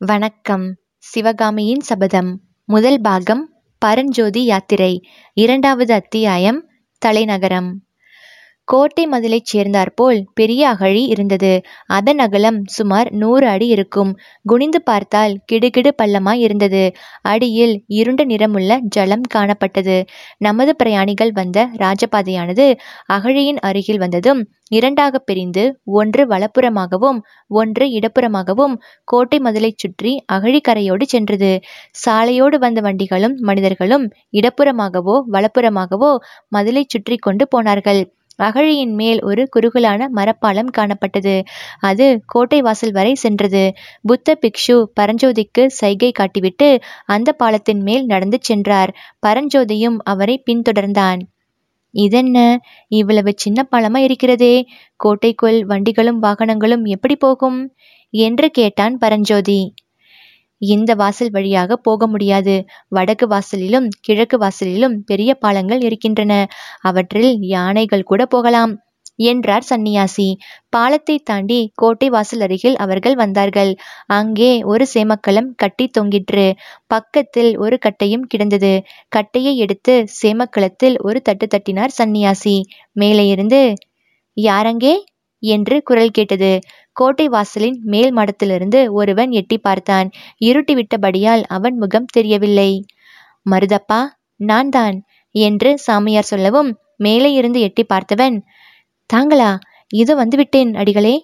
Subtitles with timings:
[0.00, 0.76] வணக்கம்.
[0.98, 2.40] சிவகாமியின் சபதம்.
[2.64, 5.08] முதல் பாகம் பரஞ்சோதி யாத்திரை.
[5.32, 7.87] இரண்டாவது அத்தியாயம் தலைநகரம்.
[8.68, 11.52] கோட்டை மதிலைச் சேர்ந்தாற்போல் பெரிய அகழி இருந்தது.
[11.88, 14.10] அதன் அகலம் சுமார் நூறு அடி இருக்கும்.
[14.44, 16.82] குனிந்து பார்த்தால் கிடுகிடு பள்ளமாய் இருந்தது.
[17.22, 19.96] அடியில் இருண்ட நிறமுள்ள ஜலம் காணப்பட்டது.
[20.38, 22.66] நமது பிரயாணிகள் வந்த ராஜபாதையானது
[23.08, 27.18] அகழியின் அருகில் வந்ததும் இரண்டாக பிரிந்து ஒன்று வலப்புறமாகவும்
[27.50, 28.74] ஒன்று இடப்புறமாகவும்
[29.04, 31.52] கோட்டை மதிலைச் சுற்றி அகழிக்கரையோடு சென்றது.
[32.04, 36.12] சாலையோடு வந்த வண்டிகளும் மனிதர்களும் இடப்புறமாகவோ வலப்புறமாகவோ
[36.56, 38.02] மதிலைச் சுற்றி கொண்டு போனார்கள்.
[38.38, 41.34] மகளியின் மேல் ஒரு குறுகலான மரப்பாலம் காணப்பட்டது.
[41.80, 43.64] அது கோட்டை வாசல் வரை சென்றது.
[44.02, 46.68] புத்த பிக்ஷு பரஞ்சோதிக்கு சைகை காட்டிவிட்டு
[47.06, 48.92] அந்த பாலத்தின் மேல் நடந்து சென்றார்.
[49.26, 51.20] பரஞ்சோதியும் அவரை பின்தொடர்ந்தான்.
[51.94, 52.38] இதென்ன?
[52.90, 54.54] இவ்வளவு சின்ன பாலமா இருக்கிறதே?
[54.96, 57.60] கோட்டைக்குள் வண்டிகளும் வாகனங்களும் எப்படி போகும்?
[58.14, 59.60] என்று கேட்டான் பரஞ்சோதி.
[60.60, 62.54] இந்த வாசல் வழியாக போக முடியாது.
[62.88, 66.32] வடக்கு வாசலிலும் கிழக்கு வாசலிலும் பெரிய பாலங்கள் இருக்கின்றன.
[66.82, 68.74] அவற்றில் யானைகள் கூட போகலாம்
[69.24, 70.26] என்றார் சன்னியாசி.
[70.68, 73.72] பாலத்தை தாண்டி கோட்டை வாசல் அருகில் அவர்கள் வந்தார்கள்.
[74.10, 76.46] அங்கே ஒரு சேமக்கலம் கட்டி தொங்கிற்று.
[76.86, 78.72] பக்கத்தில் ஒரு கட்டையும் கிடந்தது.
[79.08, 82.56] கட்டையை எடுத்து சேமக்கலத்தில் ஒரு தட்டு தட்டினார் சன்னியாசி.
[82.96, 83.62] மேலே இருந்து
[84.36, 84.94] யாரங்கே
[85.42, 86.52] என்று குரல் கேட்டது.
[86.92, 90.08] கோட்டை வாசலின் மேல் மடத்திலிருந்து ஒருவன் எட்டி பார்த்தான்.
[90.40, 92.70] இருட்டி விட்டபடியால் அவன் முகம் தெரியவில்லை.
[93.46, 94.00] மருதப்பா
[94.40, 94.96] நான் தான்
[95.34, 98.36] என்று சாமியார் சொல்லவும் மேலே இருந்து எட்டி பார்த்தவன்
[99.10, 99.50] தாங்களா
[99.92, 101.14] இது வந்துவிட்டேன் அடிகளே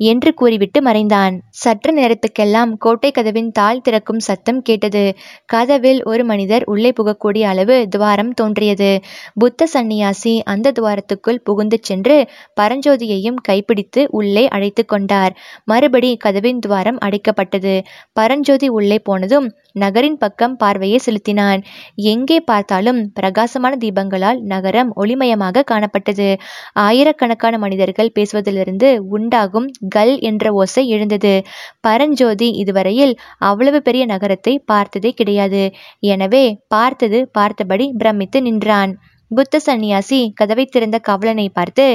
[0.00, 1.34] என்று கூறிவிட்டு மறைந்தான்.
[1.50, 5.04] சற்று நேரத்துக்கெல்லாம் கோட்டை கதவின் தாழ் திறக்கும் சத்தம் கேட்டது.
[5.52, 8.90] கதவில் ஒரு மனிதர் உள்ளே புகக்கூடிய அளவு துவாரம் தோன்றியது.
[9.34, 12.16] புத்த சந்நியாசி அந்த துவாரத்துக்குள் புகுந்து சென்று
[12.60, 15.34] பரஞ்சோதியையும் கைப்பிடித்து உள்ளே அழைத்து கொண்டார்.
[15.64, 17.74] மறுபடி கதவின் துவாரம் அடைக்கப்பட்டது.
[18.12, 21.60] பரஞ்சோதி உள்ளே போனதும் நகரின் பக்கம் பார்வையை செலுத்தினான்.
[21.94, 26.28] எங்கே பார்த்தாலும் பிரகாசமான தீபங்களால் நகரம் ஒளிமயமாக காணப்பட்டது.
[26.72, 31.34] ஆயிரக்கணக்கான மனிதர்கள் பேசுவதிலிருந்து உண்டாகும் கல் என்ற ஓசை எழுந்தது.
[31.80, 35.62] பரஞ்சோதி இதுவரையில் அவ்வளவு பெரிய நகரத்தை பார்த்ததே கிடையாது.
[36.06, 38.92] எனவே பார்த்தது பார்த்தபடி பிரமித்து நின்றான்.
[39.30, 41.86] புத்த சந்நியாசி கதவை திறந்த காவலனை பார்த்து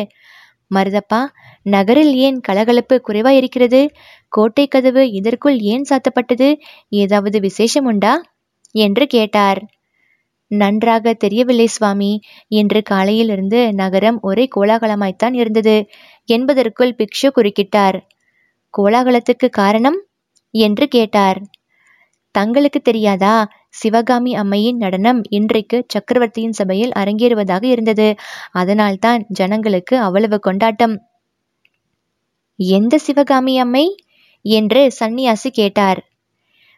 [0.72, 1.20] மருதப்பா
[1.66, 3.82] நகரில் ஏன் கலகலப்பு குறைவா இருக்கிறது
[4.34, 6.50] கோட்டை கதவு இதற்குள் ஏன் சாத்தப்பட்டது?
[6.96, 8.14] ஏதாவது விசேஷம் உண்டா?
[8.76, 9.60] என்று கேட்டார்.
[10.50, 12.22] நன்றாக தெரியவில்லை சுவாமி.
[12.48, 15.88] இன்று காலையிலிருந்து நகரம் ஒரே கோலாகலமாய்த்தான் இருந்தது.
[16.26, 18.00] என்பதற்குள் பிக்ஷு குறுக்கிட்டார்.
[18.78, 20.00] கோலாகலத்துக்கு காரணம்?
[20.52, 21.42] என்று கேட்டார்.
[22.32, 23.50] தங்களுக்கு தெரியாதா?
[23.70, 28.16] சிவகாமி அம்மையின் நடனம் இன்றைக்கு சக்கரவர்த்தியின் சபையில் அரங்கேறுவதாக இருந்தது.
[28.52, 31.02] அதனால்தான் ஜனங்களுக்கு அவ்வளவு கொண்டாட்டம்.
[32.56, 34.06] எந்த சிவகாமி அம்மை?
[34.42, 36.10] என்று சன்னியாசி கேட்டார்.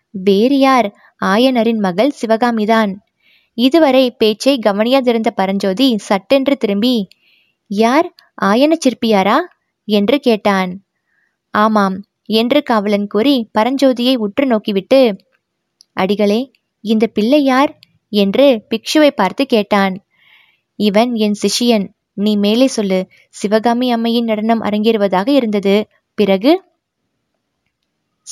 [0.10, 0.96] வேறு யார்?
[1.26, 2.96] ஆயனரின் மகள் சிவகாமிதான்.
[3.53, 7.07] இதுவரை பேச்சை கவனியாதிருந்த பரஞ்சோதி சட்டென்று திரும்பி
[7.67, 8.13] யார்?
[8.41, 9.38] ஆயன சிற்பியாரா?
[9.85, 10.84] என்று கேட்டான்.
[11.51, 15.17] ஆமாம் என்று காவலன் கூறி பரஞ்சோதியை உற்று நோக்கிவிட்டு
[15.94, 16.51] அடிகளே
[16.81, 17.79] இந்த பிள்ளை யார்?
[18.09, 20.06] என்று பிக்ஷுவை பார்த்து கேட்டான்.
[20.75, 21.88] இவன் என் சிஷியன்.
[22.13, 23.07] நீ மேலே சொல்லு.
[23.29, 25.88] சிவகாமி அம்மையின் நடனம் அரங்கேறுவதாக இருந்தது.
[26.13, 26.63] பிறகு?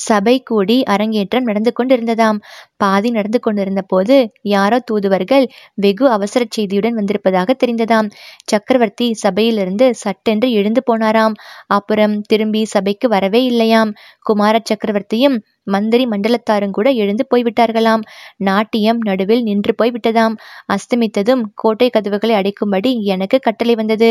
[0.00, 2.38] சபை கூடி அரங்கேற்றம் நடந்து கொண்டிருந்ததாம்.
[2.76, 4.16] பாதி நடந்து கொண்டிருந்த போது
[4.48, 8.08] யாரோ தூதுவர்கள் வெகு அவசர செய்தியுடன் வந்திருப்பதாக தெரிந்ததாம்.
[8.44, 11.34] சக்கரவர்த்தி சபையிலிருந்து சட்டென்று எழுந்து போனாராம்.
[11.68, 13.92] அப்புறம் திரும்பி சபைக்கு வரவே இல்லையாம்.
[14.20, 18.04] குமார சக்கரவர்த்தியும் மந்திரி மண்டலத்தாரும் கூட எழுந்து போய்விட்டார்களாம்.
[18.42, 20.34] நாட்டியம் நடுவில் நின்று போய்விட்டதாம்.
[20.68, 24.10] அஸ்தமித்ததும் கோட்டை கதவுகளை அடைக்கும்படி எனக்கு கட்டளை வந்தது.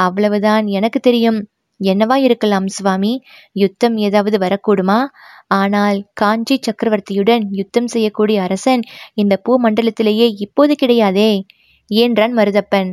[0.00, 1.40] அவ்வளவுதான் எனக்கு தெரியும்.
[1.80, 3.12] என்னவா இருக்கலாம் சுவாமி?
[3.52, 4.98] யுத்தம் ஏதாவது வரக்கூடுமா?
[5.46, 8.82] ஆனால் காஞ்சி சக்கரவர்த்தியுடன் யுத்தம் செய்யக்கூடிய அரசன்
[9.14, 11.30] இந்த பூமண்டலத்திலேயே இப்போது கிடையாதே.
[11.90, 12.90] என்றான் மருதப்பன்?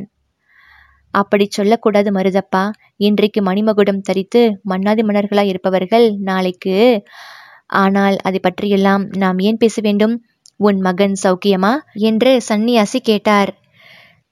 [1.14, 2.64] அப்படி சொல்லக்கூடாது மருதப்பா.
[2.96, 6.76] இன்றைக்கு மணிமகுடம் தரித்து மன்னாதி மன்னர்களாய் இருப்பவர்கள் நாளைக்கு.
[7.66, 10.14] ஆனால் அதை பற்றியெல்லாம் நாம் ஏன் பேச வேண்டும்?
[10.56, 11.72] உன் மகன் சௌக்கியமா?
[12.00, 13.50] என்று சந்நியாசி கேட்டார்.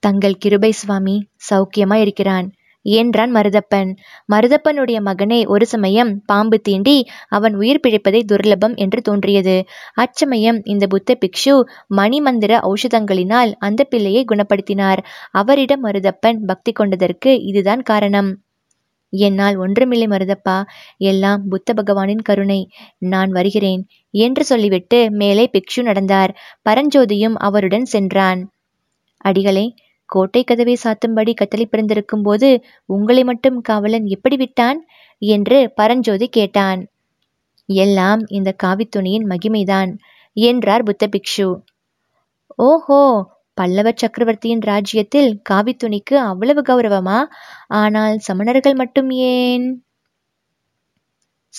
[0.02, 1.16] தங்கள் கிருபை சுவாமி
[1.50, 2.46] சௌக்கியமா இருக்கிறான்
[2.94, 3.90] என்றான் மருதப்பன்.
[4.32, 6.96] மருதப்பனுடைய மகனை ஒரு சமயம் பாம்பு தீண்டி
[7.28, 9.56] அவன் உயிர் பிழைப்பதை துர்லபம் என்று தோன்றியது.
[9.94, 11.54] அச்சமயம் இந்த புத்த பிக்ஷு
[11.96, 15.02] மணிமந்திர ஔஷதங்களினால் அந்த பிள்ளையை குணப்படுத்தினார்.
[15.30, 18.30] அவரிடம் மருதப்பன் பக்தி கொண்டதற்கு இதுதான் காரணம்.
[19.12, 20.56] என்னால் ஒன்றுமில்லை மருதப்பா
[20.96, 22.60] எல்லாம் புத்த பகவானின் கருணை.
[22.98, 26.32] நான் வருகிறேன் என்று சொல்லிவிட்டு மேலே பிக்ஷு நடந்தார்.
[26.70, 28.40] பரஞ்சோதியும் அவருடன் சென்றான்.
[29.16, 29.74] அடிகளே
[30.08, 32.48] கோட்டை கதவை சாத்தும்படி கட்டளை பிறந்திருக்கும் போது
[32.88, 34.80] உங்களை மட்டும் காவலன் எப்படி விட்டான்?
[35.22, 36.80] என்று பரஞ்சோதி கேட்டான்.
[37.68, 39.92] எல்லாம் இந்த காவித்துணியின் மகிமைதான்
[40.36, 41.48] என்றார் புத்த பிக்ஷு
[42.58, 43.00] ஓஹோ
[43.58, 47.18] பல்லவ சக்கரவர்த்தியின் ராஜ்யத்தில் காவித்துணிக்கு அவ்வளவு கௌரவமா?
[47.80, 49.66] ஆனால் சமணர்கள் மட்டும் ஏன்?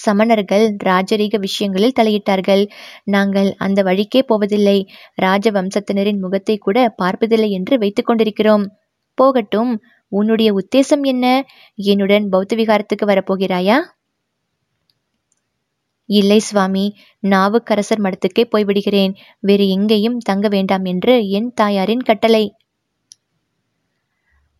[0.05, 2.63] சமணர்கள் ராஜரீக விஷயங்களில் தலையிட்டார்கள்.
[3.03, 4.87] நாங்கள் அந்த வழிக்கே போவதில்லை.
[5.15, 8.65] ராஜ வம்சத்தினரின் முகத்தை கூட பார்ப்பதில்லை என்று வைத்துக் கொண்டிருக்கிறோம்.
[9.13, 11.25] போகட்டும் உன்னுடைய உத்தேசம் என்ன?
[11.75, 13.77] என்னுடன் பௌத்த விகாரத்துக்கு வரப்போகிறாயா?
[16.09, 16.83] இல்லை சுவாமி
[17.19, 19.13] நாவுக்கரசர் மடத்துக்கே போய்விடுகிறேன்.
[19.39, 22.45] வேறு எங்கேயும் தங்க வேண்டாம் என்று என் தாயாரின் கட்டளை.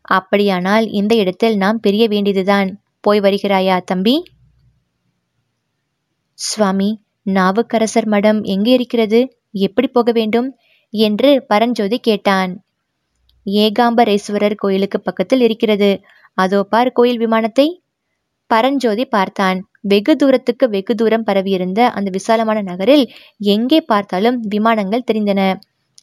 [0.02, 2.70] அப்படியானால் இந்த இடத்தில் நாம் பிரிய வேண்டியதுதான்.
[3.02, 4.16] போய் வருகிறாயா தம்பி?
[6.38, 6.90] சுவாமி
[7.26, 9.20] நாவுக்கரசர் மடம் எங்கே இருக்கிறது?
[9.60, 10.50] எப்படி போக வேண்டும்?
[10.94, 12.52] என்று பரஞ்சோதி கேட்டான்.
[13.46, 15.90] ஏகாம்பரேஸ்வரர் கோயிலுக்கு பக்கத்தில் இருக்கிறது.
[16.38, 17.68] அதோ பார் கோயில் விமானத்தை.
[18.50, 19.60] பரஞ்சோதி பார்த்தான்.
[19.82, 23.06] வெகு தூரத்துக்கு வெகு தூரம் பரவியிருந்த அந்த விசாலமான நகரில்
[23.48, 25.42] எங்கே பார்த்தாலும் விமானங்கள் தெரிந்தன.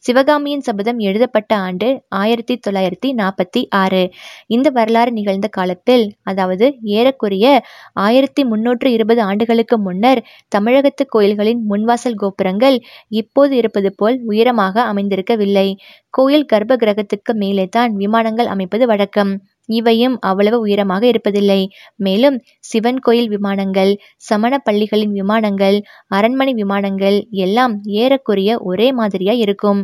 [0.05, 4.01] சிவகாமியின் சபதம் எழுதப்பட்ட ஆண்டு ஆயிரத்தி தொள்ளாயிரத்தி நாற்பத்தி ஆறு.
[4.47, 6.65] இந்த வரலாறு நிகழ்ந்த காலத்தில் அதாவது
[6.97, 7.45] ஏறக்குறைய
[7.93, 15.67] ஆயிரத்தி முன்னூற்று இருபது ஆண்டுகளுக்கு முன்னர் தமிழகத்து கோயில்களின் முன்வாசல் கோபுரங்கள் இப்போது இருப்பது போல் உயரமாக அமைந்திருக்கவில்லை.
[16.09, 19.33] கோயில் கர்ப்ப கிரகத்துக்கு மேலே தான் விமானங்கள் அமைப்பது வழக்கம்.
[19.69, 21.61] இவையும் அவ்வளவு உயரமாக இருப்பதில்லை.
[21.95, 25.77] மேலும் சிவன் கோயில் விமானங்கள் சமண பள்ளிகளின் விமானங்கள்
[26.07, 29.81] அரண்மனை விமானங்கள் எல்லாம் ஏறக்குறைய ஒரே மாதிரியா இருக்கும்.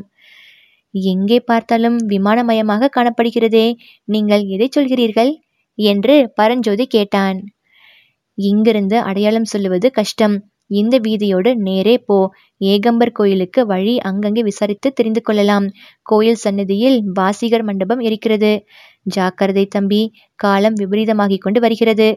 [0.94, 3.68] எங்கே பார்த்தாலும் விமானமயமாக காணப்படுகிறதே.
[4.06, 5.32] நீங்கள் எதை சொல்கிறீர்கள்?
[5.78, 7.38] என்று பரஞ்சோதி கேட்டான்.
[8.38, 10.36] இங்கிருந்து அடையாளம் சொல்லுவது கஷ்டம்.
[10.72, 12.18] இந்த வீதியோடு நேரே போ.
[12.62, 15.68] ஏகம்பர் கோயிலுக்கு வழி அங்கங்கே விசாரித்து தெரிந்து கொள்ளலாம்.
[16.02, 18.52] கோயில் சன்னதியில் வாசிகர் மண்டபம் இருக்கிறது.
[19.08, 20.02] ஜாக்கிரதை தம்பி
[20.36, 22.10] காலம் விபரீதமாகிக் கொண்டு வருகிறது.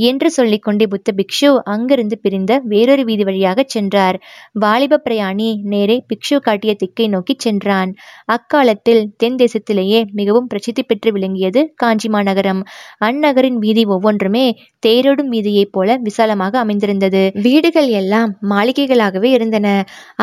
[0.00, 4.16] என்று சொல்லிக்கொண்டே புத்த பிக்ஷு அங்கிருந்து பிரிந்த வேறொரு வீதி வழியாக சென்றார்.
[4.58, 7.90] வாலிப பிரயாணி நேரே பிக்ஷு காட்டிய திக்கை நோக்கி சென்றான்.
[8.26, 12.62] அக்காலத்தில் தென் தேசத்திலேயே மிகவும் பிரசித்தி பெற்று விளங்கியது காஞ்சி மாநகரம்.
[13.04, 14.46] அந்நகரின் வீதி ஒவ்வொன்றுமே
[14.86, 17.22] தேரோடும் வீதியைப் போல விசாலமாக அமைந்திருந்தது.
[17.42, 19.66] வீடுகள் எல்லாம் மாளிகைகளாகவே இருந்தன.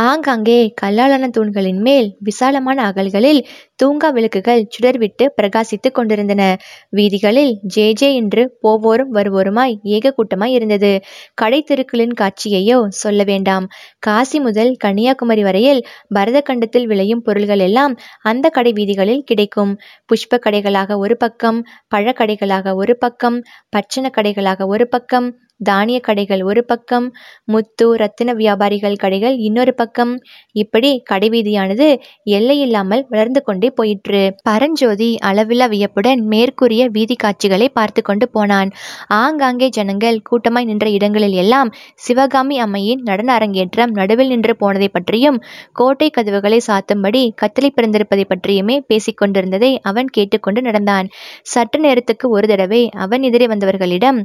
[0.03, 3.41] ஆங்காங்கே கல்லாலான தூண்களின் மேல் விசாலமான அகல்களில்
[3.83, 6.43] தூங்கா விளக்குகள் சுடர்விட்டு பிரகாசித்துக் கொண்டிருந்தன.
[6.89, 10.91] வீதிகளில் ஜே ஜே என்று போவோரும் வருவோருமாய் ஏக கூட்டமாய் இருந்தது.
[11.33, 13.67] கடை தெருக்களின் காட்சியையோ சொல்ல வேண்டாம்.
[13.99, 19.73] காசி முதல் கன்னியாகுமரி வரையில் பரத கண்டத்தில் விளையும் பொருள்கள் எல்லாம் அந்த கடை வீதிகளில் கிடைக்கும்.
[20.05, 21.59] புஷ்ப கடைகளாக ஒரு பக்கம்
[21.95, 23.39] பழக்கடைகளாக ஒரு பக்கம்
[23.75, 25.27] பச்சன கடைகளாக ஒரு பக்கம்
[25.59, 27.05] தானிய கடைகள் ஒரு பக்கம்
[27.43, 30.13] முத்து ரத்தின வியாபாரிகள் கடைகள் இன்னொரு பக்கம்.
[30.55, 31.87] இப்படி கடைவீதியானது
[32.29, 34.21] எல்லையில்லாமல் வளர்ந்து கொண்டே போயிற்று.
[34.43, 38.71] பரஞ்சோதி அளவில்லா வியப்புடன் மேற்கூறிய வீதி காட்சிகளை பார்த்து கொண்டு போனான்.
[39.07, 45.39] ஆங்காங்கே ஜனங்கள் கூட்டமாய் நின்ற இடங்களில் எல்லாம் சிவகாமி அம்மையின் நடன அரங்கேற்றம் நடுவில் நின்று போனதை பற்றியும்
[45.73, 51.07] கோட்டை கதவுகளை சாத்தும்படி கத்தளை பிறந்திருப்பதை பற்றியுமே பேசிக்கொண்டிருந்ததை அவன் கேட்டுக்கொண்டு நடந்தான்.
[51.43, 54.19] சற்று நேரத்துக்கு ஒரு தடவை அவன் எதிரே வந்தவர்களிடம்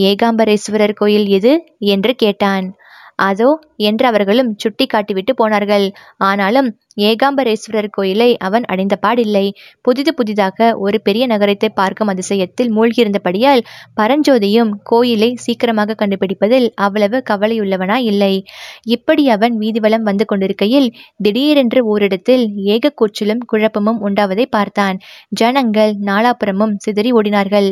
[0.00, 1.54] ஏகாம்பரேஸ்வரர் கோயில் எது?
[1.78, 2.68] என்று கேட்டான்.
[3.16, 5.90] அதோ என்று அவர்களும் சுட்டி காட்டிவிட்டு போனார்கள்.
[6.16, 9.50] ஆனாலும் ஏகாம்பரேஸ்வரர் கோயிலை அவன் அடைந்த பாடில்லை.
[9.82, 13.62] புதிது புதிதாக ஒரு பெரிய நகரத்தை பார்க்கும் அதிசயத்தில் மூழ்கியிருந்தபடியால்
[14.00, 18.44] பரஞ்சோதியும் கோயிலை சீக்கிரமாக கண்டுபிடிப்பதில் அவ்வளவு கவலையுள்ளவனாய் இல்லை
[18.82, 20.88] இப்படி அவன் வீதிவலம் வந்து கொண்டிருக்கையில்
[21.22, 24.98] திடீரென்று ஓரிடத்தில் ஏக கூச்சலும் குழப்பமும் உண்டாவதை பார்த்தான்.
[25.28, 27.70] ஜனங்கள் நாலாபுரமும் சிதறி ஓடினார்கள்.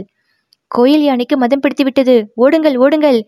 [0.70, 2.14] கோயில் யானைக்கு மதம் பிடித்துவிட்டது.
[2.36, 3.18] ஓடுங்கள் ஓடுங்கள்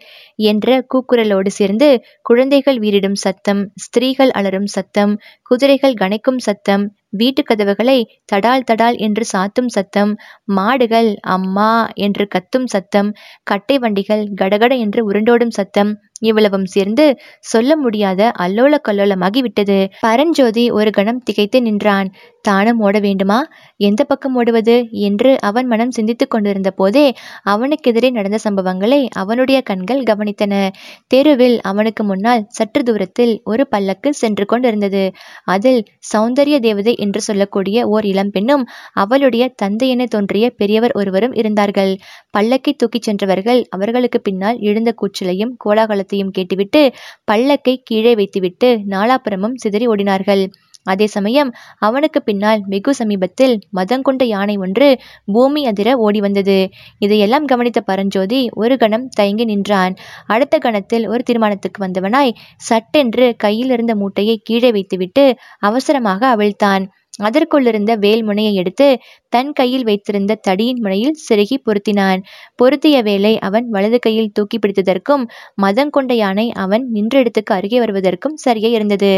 [0.44, 1.88] என்ற கூக்குரலோடு சேர்ந்து
[2.22, 5.12] குழந்தைகள் வீரிடும் சத்தம் ஸ்திரீகள் அலறும் சத்தம்
[5.50, 10.10] குதிரைகள் கனைக்கும் சத்தம் வீட்டு கதவுகளை தடால் தடால் என்று சாத்தும் சத்தம்
[10.48, 13.08] மாடுகள் அம்மா என்று கத்தும் சத்தம்
[13.42, 19.88] கட்டை வண்டிகள் கடகட என்று உருண்டோடும் சத்தம் இவ்வளவும் சேர்ந்து சொல்ல முடியாத அல்லோல கல்லோலமாகி விட்டது.
[20.00, 22.12] பரஞ்சோதி ஒரு கணம் திகைத்து நின்றான்.
[22.40, 23.48] தானும் ஓட வேண்டுமா?
[23.76, 24.88] எந்த பக்கம் ஓடுவது?
[24.90, 27.14] என்று அவன் மனம் சிந்தித்துக் கொண்டிருந்த போதே
[27.48, 30.68] அவனுக்கெதிரே நடந்த சம்பவங்களை அவனுடைய கண்கள் கவனித்தன.
[31.06, 35.12] தெருவில் அவனுக்கு முன்னால் சற்று தூரத்தில் ஒரு பல்லக்கு சென்று கொண்டிருந்தது.
[35.44, 35.84] அதில்
[36.16, 41.96] சௌந்தரிய தேவதை என்று சொல்லக்கூடிய ஓர் இளம்பெண்ணும் அவளுடைய தந்தை என தோன்றிய பெரியவர் ஒருவரும் இருந்தார்கள்.
[42.38, 46.94] பல்லக்கை தூக்கிச் சென்றவர்கள் அவர்களுக்கு பின்னால் எழுந்த கூச்சலையும் கோலாகலத்தையும் கேட்டுவிட்டு
[47.32, 50.46] பல்லக்கை கீழே வைத்துவிட்டு நாலாபுரமும் சிதறி ஓடினார்கள்.
[50.82, 56.68] அதே சமயம் அவனுக்கு பின்னால் வெகு சமீபத்தில் மதங்கொண்ட யானை ஒன்று பூமி அதிர ஓடி வந்தது.
[56.98, 59.94] இதையெல்லாம் கவனித்த பரஞ்சோதி ஒரு கணம் தயங்கி நின்றான்.
[60.26, 66.86] அடுத்த கணத்தில் ஒரு தீர்மானத்துக்கு வந்தவனாய் சட்டென்று கையில் இருந்த மூட்டையை கீழே வைத்துவிட்டு அவசரமாக அவிழ்த்தான்.
[67.18, 68.88] அதற்குள்ளிருந்த வேல் முனையை எடுத்து
[69.28, 72.20] தன் கையில் வைத்திருந்த தடியின் முனையில் செருகி பொருத்தினான்.
[72.56, 78.38] பொருத்திய வேலை அவன் வலது கையில் தூக்கி பிடித்ததற்கும் மதம் கொண்ட யானை அவன் நின்ற இடத்துக்கு அருகே வருவதற்கும்
[78.44, 79.12] சரியே இருந்தது.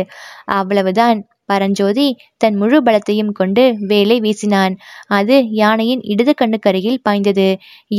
[0.52, 1.20] அவ்வளவுதான்.
[1.46, 4.74] பரஞ்சோதி தன் முழு பலத்தையும் கொண்டு வேலை வீசினான்.
[5.10, 7.46] அது யானையின் இடது கண்ணுக்கருகில் பாய்ந்தது.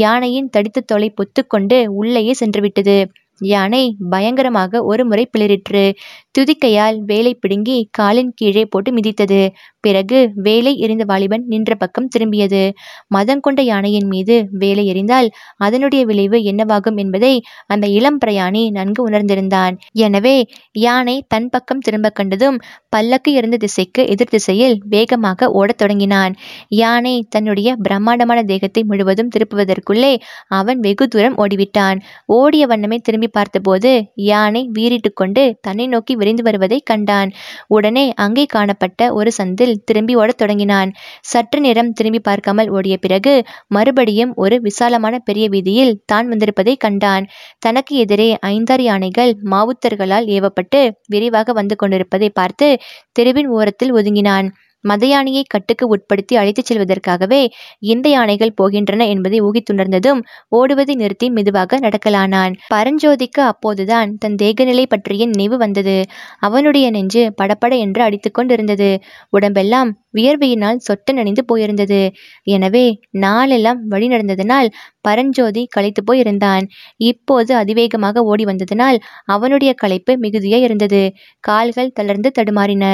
[0.01, 2.97] யானையின் தடித்த தோலை பொத்துக்கொண்டு உள்ளேயே சென்றுவிட்டது.
[3.41, 5.93] யானை பயங்கரமாக ஒரு முறை பிளறிற்று.
[6.39, 9.49] துதிக்கையால் வேலை பிடுங்கி காலின் கீழே போட்டு மிதித்தது.
[9.79, 12.71] பிறகு வேலை எறிந்த வாலிபன் நின்ற பக்கம் திரும்பியது.
[13.07, 19.77] மதம் கொண்ட யானையின் மீது வேலை எறிந்தால் அதனுடைய விளைவு என்னவாகும் என்பதை அந்த இளம் பிரயாணி நன்கு உணர்ந்திருந்தான்.
[19.91, 26.35] எனவே யானை தன் பக்கம் திரும்ப கண்டதும் பல்லக்கு இருந்த திசைக்கு எதிர் திசையில் வேகமாக ஓடத் தொடங்கினான்.
[26.67, 30.13] யானை தன்னுடைய பிரம்மாண்டமான தேகத்தை முழுவதும் திருப்புவதற்குள்ளே
[30.47, 31.99] அவன் வெகு தூரம் ஓடிவிட்டான்.
[32.25, 33.91] ஓடிய வண்ணமே திரும்பி பார்த்தபோது
[34.23, 37.29] யானை வீறிட்டு கொண்டு தன்னை நோக்கி விரைந்து வருவதை கண்டான்.
[37.67, 40.91] உடனே அங்கே காணப்பட்ட ஒரு சந்தில் திரும்பி ஓடத் தொடங்கினான்.
[41.31, 43.33] சற்று நேரம் திரும்பி பார்க்காமல் ஓடிய பிறகு
[43.67, 47.25] மறுபடியும் ஒரு விசாலமான பெரிய வீதியில் தான் வந்திருப்பதை கண்டான்.
[47.59, 52.69] தனக்கு எதிரே ஐந்தாறு யானைகள் மாவுத்தர்களால் ஏவப்பட்டு விரைவாக வந்து கொண்டிருப்பதை பார்த்து
[53.11, 54.49] தெருவின் ஓரத்தில் ஒதுங்கினான்.
[54.83, 57.41] மத யானையை கட்டுக்கு உட்படுத்தி அழைத்துச் செல்வதற்காகவே
[57.79, 60.21] எந்த யானைகள் போகின்றன என்பதை ஊகித்துணர்ந்ததும்
[60.55, 62.53] ஓடுவதை நிறுத்தி மெதுவாக நடக்கலானான்.
[62.73, 65.97] பரஞ்சோதிக்கு அப்போதுதான் தன் தேகநிலை பற்றிய நினைவு வந்தது.
[66.39, 68.89] அவனுடைய நெஞ்சு படபட என்று அடித்துக்கொண்டிருந்தது
[69.29, 72.01] உடம்பெல்லாம் வியர்வையினால் சொட்ட நனைந்து போயிருந்தது.
[72.47, 72.85] எனவே
[73.25, 74.69] நாளெல்லாம் வழி நடந்ததனால்
[75.01, 76.65] பரஞ்சோதி களைத்து போயிருந்தான்.
[77.03, 81.03] இப்போது அதிவேகமாக ஓடி வந்ததனால் அவனுடைய களைப்பு மிகுதியாய் இருந்தது.
[81.43, 82.85] கால்கள் தளர்ந்து தடுமாறின.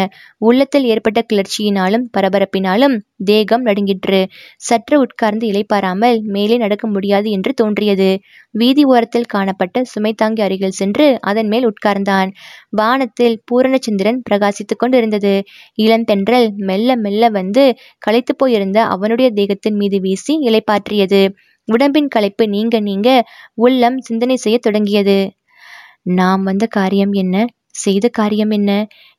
[0.42, 4.20] உள்ளத்தில் ஏற்பட்ட கிளர்ச்சியினாலும் பரபரப்பினாலும் தேகம் நடுங்கிற்று.
[4.58, 8.10] சற்று உட்கார்ந்து இளைப்பாராமல் மேலே நடக்க முடியாது என்று தோன்றியது.
[8.52, 12.30] வீதி ஓரத்தில் காணப்பட்ட சுமைதாங்கி அருகில் சென்று அதன் மேல் உட்கார்ந்தான்.
[12.70, 15.34] வானத்தில் பூரணச்சந்திரன் பிரகாசித்துக் கொண்டிருந்தது.
[15.78, 17.66] இளந்தென்றல் மெல்ல மெல்ல வந்து
[18.00, 21.22] களைத்து போயிருந்த அவனுடைய தேகத்தின் மீது வீசி இளைப்பாற்றியது.
[21.68, 23.10] உடம்பின் களைப்பு நீங்க நீங்க
[23.54, 25.18] உள்ளம் சிந்தனை செய்ய தொடங்கியது.
[26.04, 27.46] நாம் வந்த காரியம் என்ன?
[27.78, 28.72] செய்த காரியம் என்ன?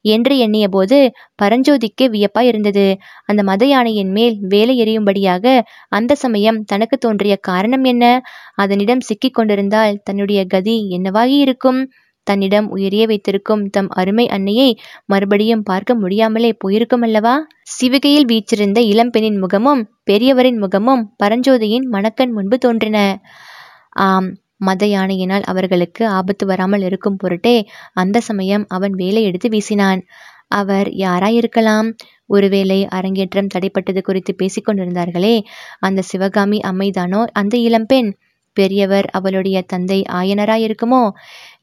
[0.04, 0.98] என்று எண்ணிய போது
[1.42, 2.86] பரஞ்சோதிக்கு வியப்பாய் இருந்தது.
[3.24, 5.44] அந்த மத யானையின் மேல் வேலை எறியும்படியாக
[5.88, 8.04] அந்த சமயம் தனக்கு தோன்றிய காரணம் என்ன?
[8.56, 11.80] அதனிடம் சிக்கிக் கொண்டிருந்தால் தன்னுடைய கதி என்னவாகி இருக்கும்?
[12.26, 14.70] தன்னிடம் உயிரிய வைத்திருக்கும் தம் அருமை அன்னையை
[15.04, 17.34] மறுபடியும் பார்க்க முடியாமலே போயிருக்கும் அல்லவா?
[17.72, 22.98] சிவிகையில் வீற்றிருந்த இளம்பெண்ணின் முகமும் பெரியவரின் முகமும் பரஞ்சோதியின் மணக்கண் முன்பு தோன்றின.
[24.00, 27.56] ஆம் மத யானையினால் அவர்களுக்கு ஆபத்து வராமல் இருக்கும் பொருட்டே
[27.94, 30.02] அந்த சமயம் அவன் வேலை எடுத்து வீசினான்.
[30.50, 31.88] அவர் யாராயிருக்கலாம்?
[32.26, 35.36] ஒருவேளை அரங்கேற்றம் தடைப்பட்டது குறித்து பேசிக்கொண்டிருந்தார்களே.
[35.78, 37.20] அந்த சிவகாமி அம்மைதானோ?
[37.32, 38.10] அந்த இளம்பெண்
[38.56, 41.02] பெரியவர் அவளுடைய தந்தை ஆயனராயிருக்குமோ?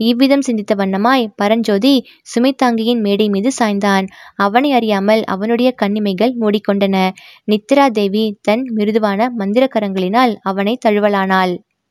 [0.03, 1.93] இவ்விதம் சிந்தித்த வண்ணமாய் பரஞ்சோதி
[2.33, 4.07] சுமைத்தாங்கியின் மேடை மீது சாய்ந்தான்.
[4.35, 6.97] அவனை அறியாமல் அவனுடைய கண்ணிமைகள் மூடிக்கொண்டன.
[7.51, 11.55] நித்ரா தேவி தன் மிருதுவான மந்திர கரங்களினால் அவனை தழுவலானாள்.